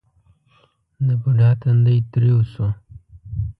د 1.05 1.09
بوډا 1.21 1.49
تندی 1.61 1.97
ترېو 2.11 2.39
شو: 2.51 2.67